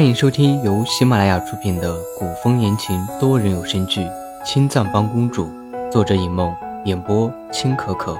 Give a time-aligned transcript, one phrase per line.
[0.00, 4.00] 欢迎收听由喜马拉雅出品的古风言情多人有声剧
[4.42, 5.44] 《青藏帮公主》，
[5.90, 8.16] 作者尹梦，演播青可可。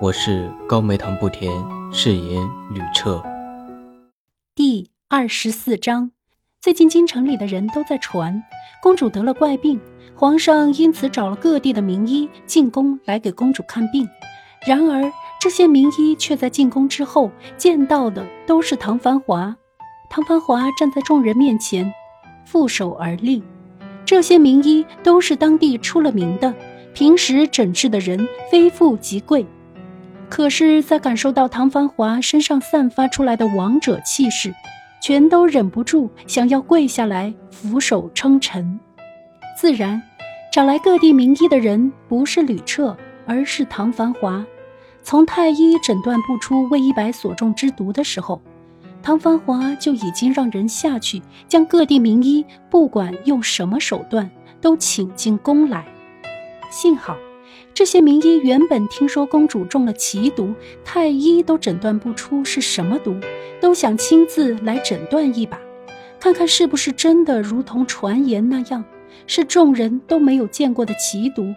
[0.00, 1.52] 我是高梅糖不甜，
[1.92, 3.20] 饰演吕彻。
[4.54, 6.12] 第二十四章，
[6.60, 8.40] 最近京城里的人都在传
[8.80, 9.80] 公主得了怪病，
[10.14, 14.08] 皇上因此找了各地的名医进宫来给公主看病。
[14.64, 15.02] 然而
[15.40, 19.56] 这些名医却在进宫之后见到的都是唐繁华。
[20.14, 21.92] 唐繁华站在众人面前，
[22.44, 23.42] 负手而立。
[24.04, 26.54] 这些名医都是当地出了名的，
[26.94, 29.44] 平时诊治的人非富即贵。
[30.28, 34.54] 可是，在感受到唐繁华身上散发出来的王者气势，
[35.02, 38.78] 全都忍不住想要跪下来俯首称臣。
[39.60, 40.00] 自然，
[40.52, 44.46] 找来各地名医的人不是吕彻，而是唐繁华。
[45.02, 48.40] 从太医诊断不出魏一白所中之毒的时候。
[49.04, 54.30] 唐繁华就已经让人下去，将各地名医不管用什么手段
[54.62, 55.84] 都请进宫来。
[56.70, 57.14] 幸好，
[57.74, 63.14] 这些名医原本听说公主中了奇毒，太医都诊断不出是什么毒，
[63.60, 65.60] 都想亲自来诊断一把，
[66.18, 68.82] 看看是不是真的如同传言那样，
[69.26, 71.54] 是众人都没有见过的奇毒。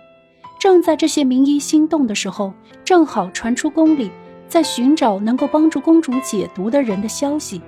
[0.60, 2.52] 正在这些名医心动的时候，
[2.84, 4.12] 正好传出宫里。
[4.48, 7.62] 在寻找能够帮助公主解毒的人的消息，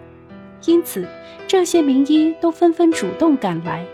[0.65, 1.07] 因此
[1.47, 3.85] 这些名医都纷纷主动赶来。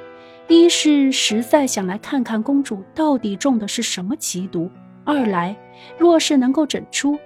[0.48, 4.70] 一是实在想来看看公主到底中的是什么奇毒；
[5.04, 5.56] 二来，
[5.98, 7.18] 若是能够诊出，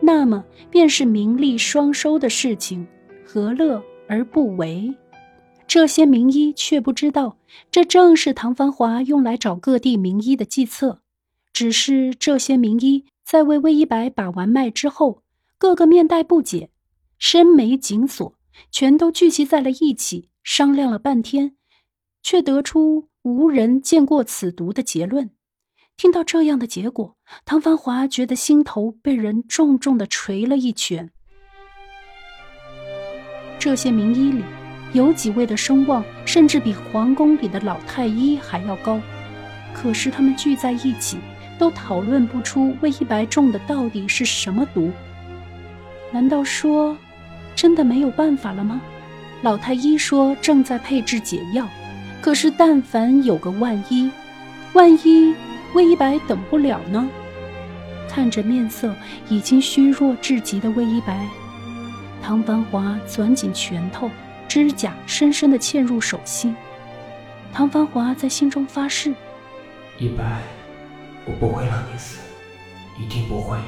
[0.00, 2.86] 那么便是名利双收的事情，
[3.26, 4.94] 何乐而不为？
[5.66, 7.36] 这些名医却不知道，
[7.72, 11.00] 这正是唐繁华用来找各地名医的计策。
[11.52, 13.04] 只是这些名医。
[13.30, 15.22] 在为魏一白把完脉之后，
[15.56, 16.70] 个个面带不解，
[17.16, 18.34] 深眉紧锁，
[18.72, 21.54] 全都聚集在了一起，商量了半天，
[22.24, 25.30] 却得出无人见过此毒的结论。
[25.96, 31.12] 听到这样的结果，唐繁华觉得心头被人重重的捶了一拳。
[33.60, 34.42] 这些名医里，
[34.92, 39.00] 有几位的声望甚至比皇宫里的老太医还要高，
[39.72, 41.16] 可是他们聚在一起。
[41.60, 44.90] 都讨论不出魏一白中的到底是什么毒？
[46.10, 46.96] 难道说
[47.54, 48.80] 真的没有办法了吗？
[49.42, 51.68] 老太医说正在配制解药，
[52.22, 54.10] 可是但凡有个万一，
[54.72, 55.34] 万一
[55.74, 57.06] 魏一白等不了呢？
[58.08, 58.94] 看着面色
[59.28, 61.26] 已经虚弱至极的魏一白，
[62.22, 64.10] 唐繁华攥紧拳头，
[64.48, 66.56] 指甲深深的嵌入手心。
[67.52, 69.14] 唐繁华在心中发誓：
[69.98, 70.40] 一白。
[71.26, 72.18] 我不会让你死，
[72.98, 73.58] 一定不会。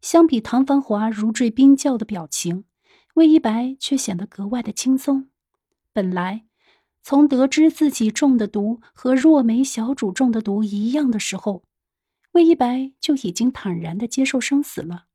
[0.00, 2.64] 相比唐繁华如坠冰窖的表情，
[3.14, 5.28] 魏一白却显得格外的轻松。
[5.92, 6.44] 本来，
[7.02, 11.64] 从得知自己中的毒和若梅小主中的毒一样的时候，
[12.32, 15.06] 魏一白就已经坦然的接受生死了。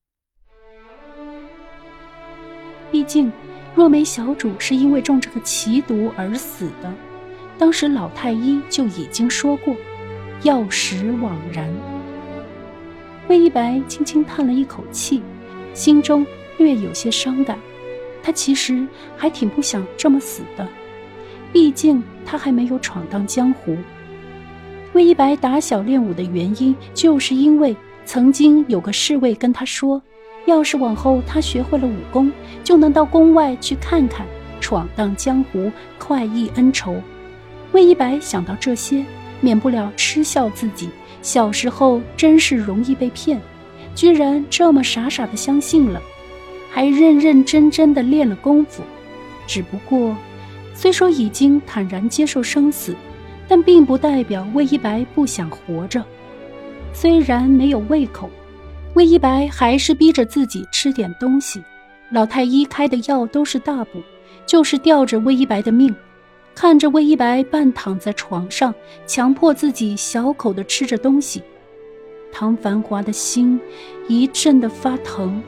[2.91, 3.31] 毕竟，
[3.75, 6.94] 若梅小主是因为中这个奇毒而死的。
[7.57, 9.75] 当时老太医就已经说过，
[10.43, 11.69] 药石枉然。
[13.27, 15.21] 魏一白轻轻叹了一口气，
[15.73, 16.25] 心中
[16.57, 17.57] 略有些伤感。
[18.21, 20.67] 他其实还挺不想这么死的，
[21.53, 23.77] 毕竟他还没有闯荡江湖。
[24.94, 30.01] 魏一白打小练武的原因，就是因为曾经有个侍卫跟他说，
[30.45, 32.31] 要是往后他学会了武功，
[32.63, 34.25] 就能到宫外去看看，
[34.59, 36.95] 闯荡江湖，快意恩仇。
[37.75, 39.03] 魏一白想到这些，
[39.41, 40.88] 免不了嗤笑自己
[41.22, 43.38] 小时候真是容易被骗，
[43.94, 46.02] 居然这么傻傻的相信了，
[46.72, 48.81] 还认认真真的练了功夫。
[49.46, 50.16] 只不过，
[50.74, 52.96] 虽说已经坦然接受生死，
[53.46, 56.02] 但并不代表魏一白不想活着。
[56.94, 58.30] 虽然没有胃口，
[58.94, 61.62] 魏一白还是逼着自己吃点东西。
[62.10, 64.01] 老太医开的药都是大补，
[64.45, 65.94] 就是吊着魏一白的命。
[66.56, 68.74] 看着魏一白半躺在床上，
[69.06, 71.44] 强迫自己小口的吃着东西，
[72.31, 73.60] 唐繁华的心
[74.07, 75.44] 一阵的发疼。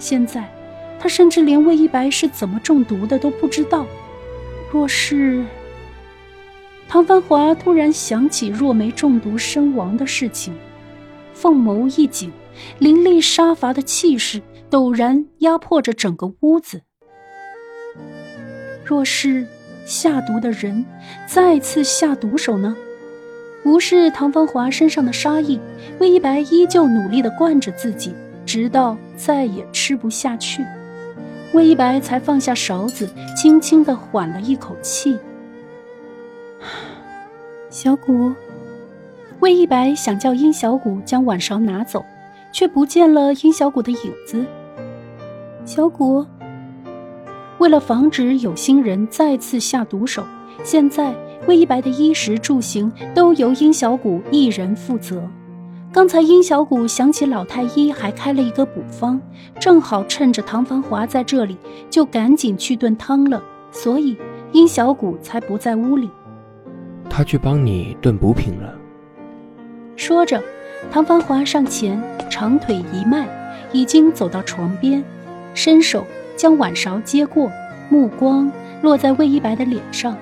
[0.00, 0.52] 现在，
[0.98, 3.86] 他甚至连魏一白是怎么中毒的都不知道。
[4.70, 5.44] 若是……
[6.88, 10.52] 唐繁华突然想起若梅中毒身亡的事情，
[11.32, 12.32] 凤眸一紧，
[12.78, 16.82] 凌厉杀伐的气势陡然压迫着整个屋子。
[18.84, 19.46] 若是……
[19.88, 20.84] 下毒的人
[21.26, 22.76] 再次下毒手呢？
[23.64, 25.58] 无视唐芳华身上的杀意，
[25.98, 28.14] 魏一白依旧努力地灌着自己，
[28.44, 30.62] 直到再也吃不下去，
[31.54, 35.18] 魏一白才放下勺子，轻轻地缓了一口气。
[37.70, 38.30] 小谷，
[39.40, 42.04] 魏一白想叫殷小谷将碗勺拿走，
[42.52, 44.44] 却不见了殷小谷的影子。
[45.64, 46.26] 小谷，
[47.58, 50.24] 为了防止有心人再次下毒手，
[50.62, 51.12] 现在
[51.46, 55.22] 魏一白的衣食住行都由殷小谷一人负责。
[55.92, 59.20] 刚才殷小谷想起老太医还开了一个补方，
[59.58, 61.56] 正好趁着唐繁华在这里，
[61.90, 64.16] 就赶紧去炖汤了，所以
[64.52, 66.08] 殷小谷才不在屋里。
[67.10, 68.72] 他去帮你炖补品了。
[69.96, 70.40] 说着，
[70.92, 72.00] 唐繁华上前，
[72.30, 73.26] 长腿一迈，
[73.72, 75.02] 已经走到床边，
[75.54, 76.04] 伸手
[76.38, 77.50] 将碗勺接过，
[77.90, 78.50] 目光
[78.80, 80.16] 落在魏一白的脸上，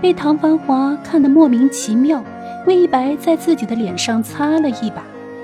[0.00, 2.22] 被唐繁华看得莫名其妙。
[2.66, 5.02] 魏一白在自己的脸上擦了一把，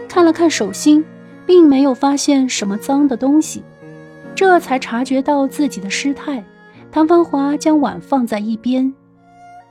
[0.09, 1.05] 看了看手心，
[1.47, 3.63] 并没有发现什么脏的东西，
[4.35, 6.45] 这才察觉到自己的失态。
[6.91, 8.93] 唐繁华将碗放在一边，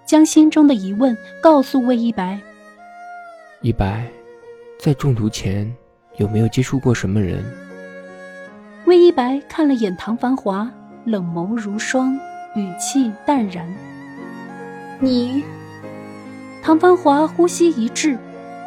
[0.05, 2.39] 将心中的疑问告诉魏一白
[3.61, 4.05] ：“一白，
[4.79, 5.73] 在中毒前
[6.17, 7.43] 有没有接触过什么人？”
[8.87, 10.71] 魏一白看了眼唐繁华，
[11.03, 12.17] 冷眸如霜，
[12.55, 13.67] 语气淡然
[15.01, 15.43] ：“你。”
[16.63, 18.17] 唐繁华呼吸一滞，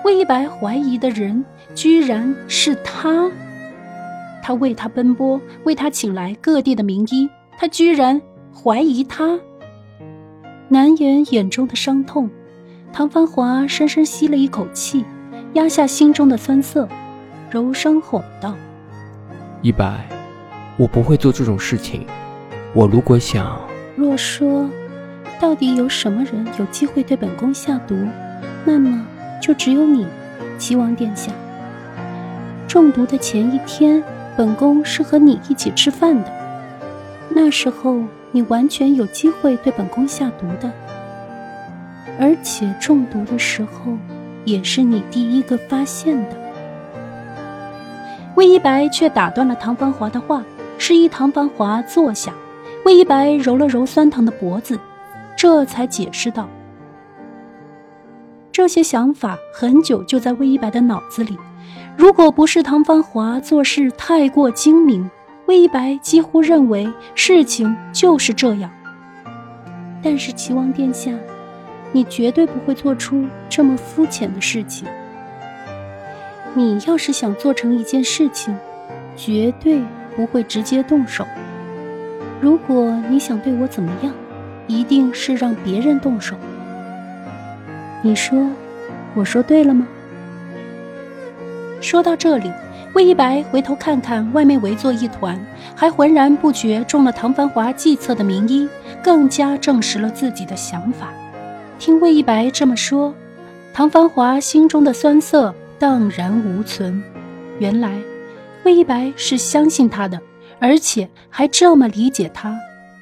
[0.05, 1.43] 魏一白怀疑的人
[1.75, 3.31] 居然是他。
[4.43, 7.27] 他为他奔波，为他请来各地的名医，
[7.57, 8.21] 他居然
[8.55, 9.41] 怀疑他。
[10.69, 12.29] 难掩眼中的伤痛，
[12.93, 15.03] 唐繁华深深吸了一口气，
[15.55, 16.87] 压下心中的酸涩，
[17.51, 18.55] 柔声哄道
[19.63, 20.07] ：“一白，
[20.77, 22.07] 我不会做这种事情。
[22.73, 23.61] 我如果想……
[23.97, 24.69] 若说……”
[25.41, 27.97] 到底有什么人有机会对本宫下毒？
[28.63, 29.07] 那么
[29.41, 30.07] 就只有你，
[30.59, 31.33] 齐王殿下。
[32.69, 34.05] 中毒的前一天，
[34.37, 36.31] 本宫是和你一起吃饭的，
[37.31, 38.03] 那时候
[38.33, 40.71] 你完全有机会对本宫下毒的。
[42.19, 43.97] 而且中毒的时候，
[44.45, 46.40] 也是你第一个发现的。
[48.41, 50.43] 魏一白却打断了唐繁华的话，
[50.79, 52.33] 示意唐繁华坐下。
[52.87, 54.81] 魏一白揉了揉酸疼的脖子。
[55.37, 56.49] 这才解释道
[58.51, 61.37] ：“这些想法很久就在魏一白的脑子里。
[61.99, 65.11] 如果不是唐繁华做事太过精明，
[65.45, 68.71] 魏一白几乎认为事情就是这样。
[70.03, 71.13] 但是齐王殿下，
[71.93, 74.89] 你绝对不会做出这么肤浅的事情。
[76.55, 78.57] 你要是想做成一件事情，
[79.17, 79.81] 绝对
[80.17, 81.27] 不会直接动手。
[82.41, 84.13] 如果你想对我怎么样？”
[84.67, 86.37] 一定是让别人动手。
[88.03, 88.47] 你说，
[89.17, 89.85] 我说对了吗？
[91.81, 92.49] 说到这里，
[92.95, 95.37] 魏一白回头看看外面围坐一团，
[95.75, 98.69] 还浑然不觉中了唐繁华计策的名医，
[99.03, 101.09] 更加证实了自己的想法。
[101.81, 103.13] 听魏一白这么说，
[103.75, 107.03] 唐繁华心中的酸涩荡然无存。
[107.59, 107.99] 原来，
[108.65, 110.21] 魏一白是相信他的，
[110.59, 112.55] 而且还这么理解他。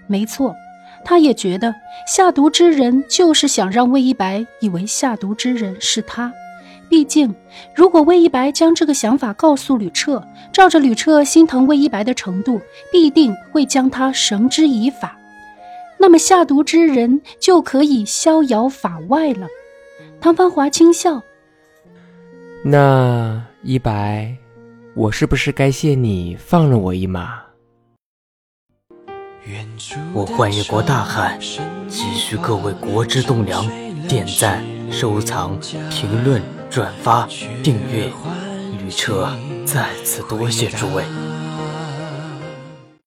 [0.06, 0.54] 没错。
[1.04, 1.75] 他也觉得
[2.06, 6.32] 下毒之人就是想让魏一白以为下毒之人是他。
[6.88, 7.34] 毕竟，
[7.75, 10.22] 如果魏一白将这个想法告诉吕彻，
[10.52, 12.61] 照着吕彻心疼魏一白的程度，
[12.92, 15.18] 必定会将他绳之以法。
[15.99, 19.49] 那么下毒之人就可以逍遥法外了。
[20.20, 21.23] 唐繁华轻笑
[22.64, 24.36] ：“那一白，
[24.94, 27.40] 我是不是该谢你放了我一马？”
[30.12, 31.38] 我幻一国大汉，
[31.88, 33.64] 急需各位国之栋梁
[34.06, 35.58] 点赞、收藏、
[35.90, 37.26] 评论、转发、
[37.62, 38.10] 订阅。
[38.82, 39.28] 旅车
[39.64, 41.04] 再次多谢诸位。